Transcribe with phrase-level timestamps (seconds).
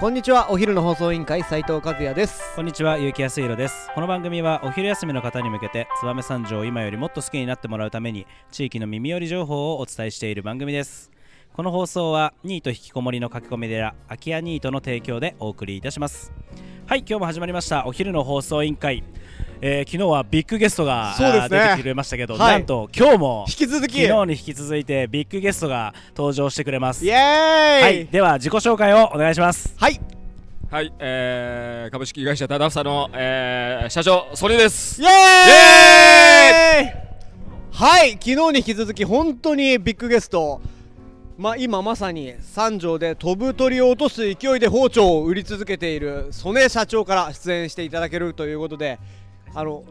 [0.00, 3.90] こんにちはお昼の放送委員会斉藤和也ですこんにちは、結城康弘です。
[3.94, 11.10] この番組はお昼休みの方に向けて、燕三条を今よりもっと好きになってもらうために、地域の耳寄り情報をお伝えしている番組です。
[11.52, 16.32] この放送は、ニート引きこもりの駆け込み寺、空き家ニートの提供でお送りいたします。
[16.86, 19.04] はい、今日も始まりました、お昼の放送委員会。
[19.62, 21.48] えー昨日はビッグゲストが、ね。
[21.50, 22.52] 出てくれましたけど、はい。
[22.54, 24.06] なんと今日も引き続き。
[24.06, 27.04] 昨日に引き続いてビッグゲストが登場してくれます。
[27.04, 27.82] イエーイ。
[27.82, 29.74] はい、では自己紹介をお願いします。
[29.76, 30.00] はい。
[30.70, 35.02] はい、えー、株式会社タダフサの、えー、社長、ソニーです。
[35.02, 35.10] イエーイ。
[37.72, 38.12] はい。
[38.12, 40.62] 昨日に引き続き本当にビッグゲスト
[41.40, 48.98] まあ今まさに三条で飛ぶ鳥を落とす勢いで包丁を売り続けている曽根社長から出演していただけるということで
[49.54, 49.84] あの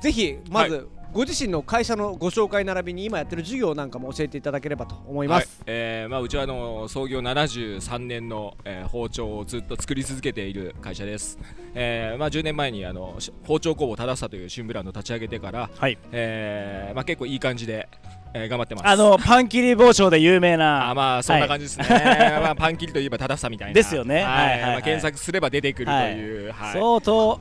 [0.00, 0.86] ぜひまず、はい。
[1.12, 5.44] ご自身の会社のご紹介並びに今やってる授業なんかも教えていただければと思いまはい。
[5.46, 11.38] す、、えー、まあ、うちはあの創業73年の、えー包丁をずっと作り続けている会社です。
[11.74, 15.98] えー、まあ、10年前にあのし包丁工房タダフサという新ブランドを立ち上げてから、はい。
[16.12, 17.88] えー、まあ、結構いい感じで、
[18.34, 18.86] えー、頑張ってます。
[18.86, 20.90] あの、パン切り包丁で有名な。
[20.90, 21.86] あまあそんな感じですね、
[22.40, 23.74] まあ、パン切りといえばタダフサみたいな。
[23.74, 24.16] ですよね。
[24.16, 24.24] はい。
[24.24, 24.70] はいはいはい。
[24.72, 26.72] まあ、検索すれば出てくるという、はい。
[26.72, 27.40] 相当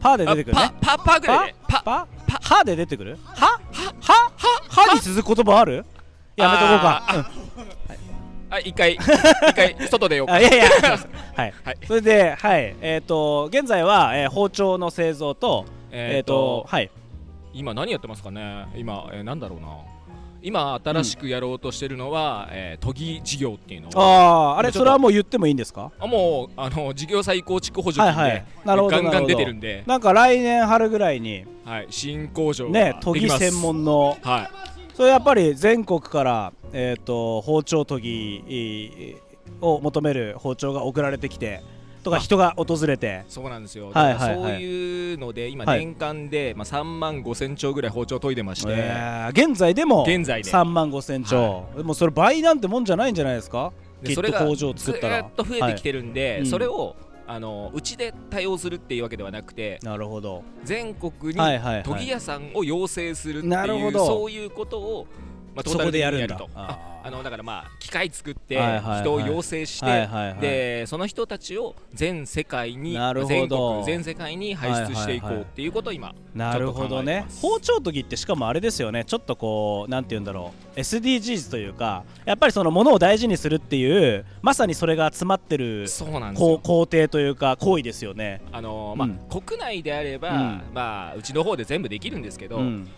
[0.00, 1.54] パーで出てくるパパパぐらいで。
[1.68, 2.56] パパパ。
[2.56, 3.18] はで出てくる？
[3.24, 3.60] はは
[4.00, 4.30] は
[4.88, 5.84] はに続く言葉ある？
[6.36, 7.02] やめとこうか。
[7.08, 7.30] あ
[8.50, 8.94] あ一回。
[9.00, 10.64] 一回外でよいやいや。
[11.34, 11.54] はい。
[11.64, 11.76] はい。
[11.86, 12.76] それではい。
[12.80, 16.90] えっと現在はえー包丁の製造とえっえーととはい。
[17.52, 18.66] 今何やってますかね？
[18.76, 19.68] 今、えー、なんだろうな
[20.46, 24.00] 今新しくやろうとしてるのは、えー研ぎ事業っていうのを。
[24.00, 25.90] あああれそれはもう言ってもいいんですか？
[25.98, 28.44] あもうあの事業再構築補助金で、はいはい。
[28.64, 33.12] なるほどガンガン出てるんで、なんか来年春ぐらいにはい、新工場がねできます。
[33.12, 34.16] 研ぎ専門の。
[34.22, 34.94] はい。
[34.94, 39.26] それやっぱり全国から、えー、と包丁研ぎえー
[39.60, 41.62] を求める包丁が送られてきて
[42.06, 43.24] とかあ人が訪れて。
[43.28, 44.34] そうなんですよ、はいはいはい。
[44.36, 49.48] そういうので今はい年間で、まあ、3万5千丁ぐらい包丁研いでまして、えー。
[49.48, 50.50] 現在でも現在で。
[50.50, 53.72] 3万5千丁、でもそれ倍なんてもんじゃないんじゃないですか？
[54.04, 55.16] きっとでそれが工場を作ったら。
[55.18, 56.94] ずーっと増えてきてるんで、いそれを
[57.26, 60.44] あのうちで対応するっていうわけではなくてなるほど。
[60.62, 64.06] 全国に研ぎ屋さんを養成するっていうなるほど。
[64.06, 65.06] そういうことを、
[65.56, 66.48] まあ、トーそタル的こでやると。
[66.54, 68.58] あのだからまあ機械作って
[69.00, 70.40] 人を養成して、はいはいはい。
[70.40, 77.24] でその人たちを全世界に全国全世界に輩出していこうっていうことを今なるほどね。
[77.40, 79.04] 包丁研ぎってしかもあれですよね。
[79.04, 80.80] ちょっとこうなんて言うんだろう。
[80.80, 88.42] SDGs というかやっぱりそのものを大事にするっていうまさにそれが詰まってるそうなん工程というか行為ですよね。
[88.50, 89.42] あのまあうん。
[89.42, 90.62] 国内であれば、うん。
[90.74, 92.88] まあうちの方で全部できるんですけど、うん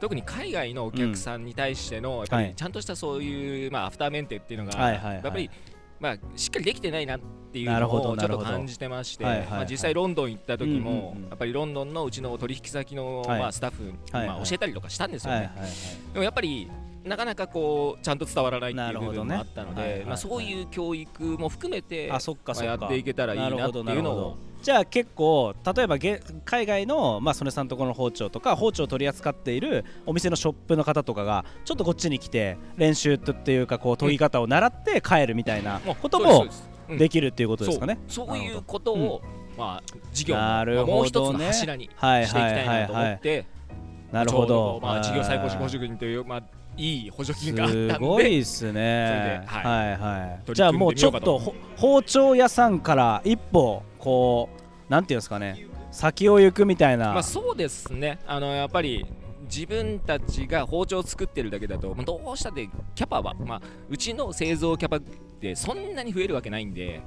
[0.00, 2.48] 特に海外のお客さんに対しての、やっぱはい。
[2.48, 5.50] りちゃんとしたそういう、まあ、アフターメンテっていうのが、やっぱり、
[5.98, 7.20] まあ、しっかりできてないなっ
[7.52, 13.40] ていうのをちょっと感じてまして、まあ、実際ロンドン行った時も、やっぱりロンドンのうちの取引先の、はい。
[13.40, 15.50] まあ、スタッフに、まあ、教えたりとかしたんですよね、
[16.12, 16.70] でもやっぱり
[17.06, 36.48] なかなかこうちゃんと伝わらないってないう部分もあったので、まあ、そういう教育も含めてあそっかそっか、まあやっていけたらいいなっていうのをどじゃあ結構例えばげ海外の、まあ、曽根さんとこの包丁とか包丁を取り扱っているお店のショップの方とかがちょっとこっちに来て練習とっていうかこう研ぎ方を習って帰るみたいなことも
[36.88, 38.00] できるっていうことですかね。
[38.08, 39.22] そういうことを、
[39.56, 43.46] まあ、事業のもう一つの柱にしていきはいたいなと思って、
[44.12, 44.80] なるほど。
[44.82, 46.42] まあ、事業再構築補助金という、まあ、
[46.76, 49.42] いい補助金があったんですごいですね。
[49.46, 50.44] ははいはい。
[50.44, 54.48] 取り組んでじゃあもうちょっと包丁屋さんから一歩こ
[54.88, 57.12] うなんていうんですかね先を行くみたいな。
[57.12, 59.06] まあ、そうですねあのやっぱり
[59.44, 67.00] 自分たちが包丁を作ってるだけだと、まあ、どうしたってキャパは、まあ、うちの製造キャパってそんなに増えるわけないんで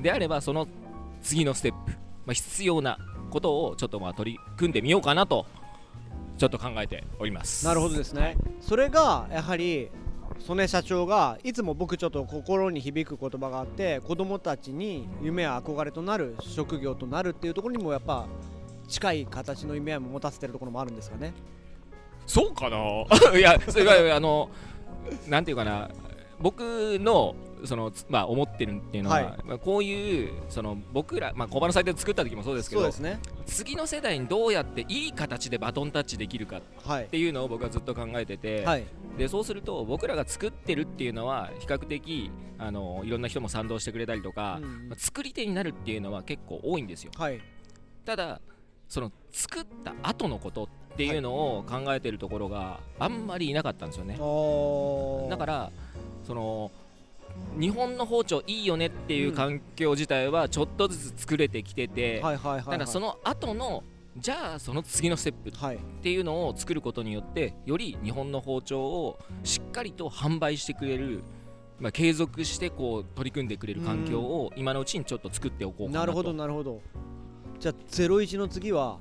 [0.00, 0.66] であればその
[1.22, 1.92] 次のステップ、
[2.26, 2.98] まあ、必要な
[3.30, 5.46] ことをちょっとまあ取り組んでみようかなと
[6.36, 7.64] ちょっと考えております。
[7.64, 9.90] なるほどですね、それがやはり
[10.38, 18.26] 曽根社長がいつも僕ちょっと心に響く言葉があって子供たちに夢や憧れとなる職業となるっていうところにもやっぱ
[18.88, 21.32] 近い形の夢を持たせてるところもあるんですかね。
[22.26, 22.76] そうかな？
[23.38, 24.50] いやそれはあの
[25.28, 25.90] なんていうかな。
[26.38, 27.34] 僕の
[27.64, 29.24] そのつまあ思ってるっていうのは、はい。
[29.44, 33.18] まあ、こういうその僕ら、まあ、小バのサイトで作った時もそうですけどそうですね
[33.56, 37.06] 次の世代にどうやっていい形でバトンタッチできるかっはい。
[37.06, 38.84] ていうのを僕はずっと考えてて、はい。
[39.16, 47.12] でそうすると僕らが作ってるっていうのは比較的あのいろんな人も賛同してくれたりとか、うんまあ作り手になるっていうのは結構多いんですよ。
[47.16, 47.40] はい。
[48.04, 48.42] ただ
[48.88, 50.68] その作った後のことっ
[50.98, 54.16] ていうのを考えてるところがあんまりいなかったんですよね、
[55.30, 55.72] だから
[56.26, 56.70] その
[57.58, 63.82] 日本の包丁いいよねっていう環境自体はちょっとずつ作れてきてて、だからその後の
[64.18, 71.22] じゃあその次のステップはいっていうのを作ることによってより日本の包丁をしっかりと販売してくれる、
[71.78, 76.00] まあ、継続してこう取り組んでくれる環境を今のうちにちょっと作っておこうかなと。
[76.00, 76.80] なるほどなるほど。
[77.58, 78.98] じゃあ01の次は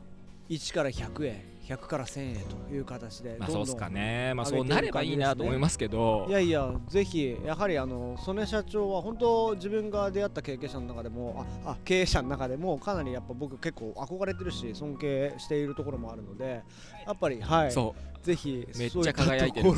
[0.49, 4.33] 1から100円100から1000円という形でまあどんどそうんですかね。
[4.35, 6.25] まあそうなればいいなと思いますけど。
[6.29, 16.61] いやいやぜひやはりあの曽根社長は本当自分が出会った経験者の中でもああ経営者の中でもかなりやっぱ僕結構憧れてるし尊敬しているところもあるので
[17.05, 17.71] やっぱりはい。
[17.71, 17.95] そ
[18.25, 19.71] ぜひうめっそういったちゃ輝いてる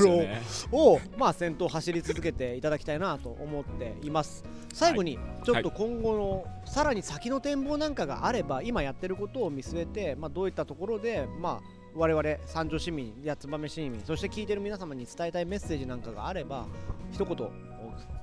[0.71, 4.45] をまあ先頭走り続けていただきたいなと思っています。
[4.73, 16.67] 最後にちょっと今後のさらに先の展望なんかがあれば今やってることを見据えてまあどういったところでまあ我々三条市民や燕市民そして聞いてる皆様に伝えたいメッセージなんかがあれば
[17.11, 17.51] 一言お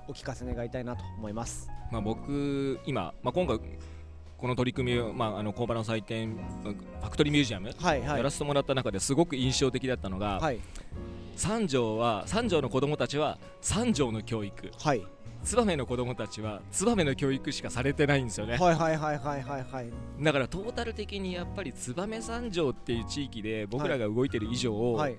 [0.06, 1.68] お聞かせ願いたいなと思います。
[1.90, 3.58] まあ僕今、まあ、今回
[4.38, 8.16] この取り組みを、まあ、あの工場の祭典ファクトリーミュージアムはいはい。
[8.18, 10.60] やらせてもらった中ですごく印象的だったのが、はい。
[11.34, 14.70] 三条は三条の子供たちは三条の教育。
[14.78, 15.04] はい
[15.44, 19.90] 燕の子供たちは燕の教育しかされてないんですよね、はいはいはいはいはいはい。
[20.20, 25.16] だからトータル的にやっぱり燕三条っていう地域で僕らが動いてる以上、はい。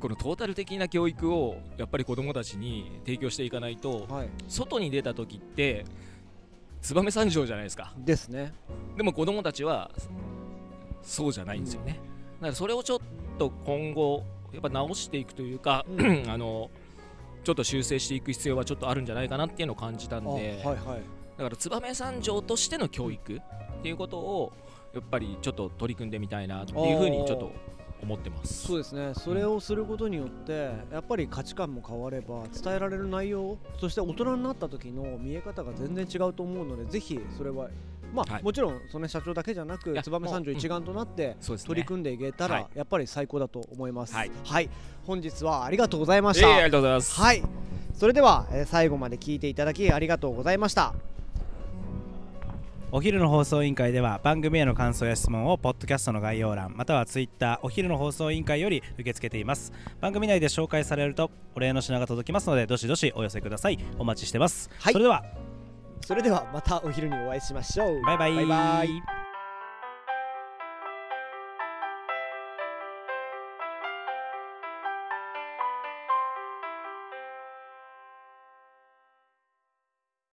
[0.00, 4.28] このトータル的な教育をやっぱり子供たちに提供していかないとはい。
[4.48, 5.84] 外に出た時って
[6.80, 7.92] 燕三条じゃないですか。
[7.98, 8.54] ですね。
[8.96, 9.90] でも子供たちは
[11.02, 11.98] そうじゃないんですよね、
[12.40, 12.98] だからそれをちょっ
[13.38, 16.70] と今後やっぱ直していくというか、う あの
[17.42, 21.20] ちょっと修正していく必要はちょっとあるんじゃないかなっていうのを感じたんあで、はいはい。
[21.38, 24.52] だから燕三条としての教育っていうことを
[24.94, 27.50] やっぱりちょっと取り組んでみたいなっていうふうにちょっと
[28.02, 28.66] 思ってます。
[28.66, 29.12] そうですね。
[29.14, 37.68] それをすることによってやっぱり価値観も変われば伝えられる内容そして大人になった時の見え方が全然違うと思うのでぜひそれは
[38.12, 38.42] まあ、はい。
[38.42, 42.66] もちろんその社長だけじゃなく燕三条一丸となって取り組んでいけたら、はい。
[42.74, 44.14] やっぱり最高だと思います。
[44.14, 44.30] はい、
[45.06, 47.20] 本日はありがとうございました、ええありがとうございます。
[47.20, 47.42] はい。
[47.94, 50.94] それでは、えー最後まで聞いていただきありがとうございました。
[52.92, 59.72] お昼の放送委員会では番組への感想や質問をポッドキャストの概要欄またはツイッターお昼の放送委員会より受け付けています。
[60.00, 63.78] 番組内で紹介されるとお礼の品が届きますのでどしどしお寄せください。
[63.98, 64.92] お待ちしてます、はい。
[64.92, 65.24] それでは
[66.06, 68.02] それではまたお昼にお会いしましょう。
[68.02, 68.34] バイバイ。
[68.34, 69.19] バイバイ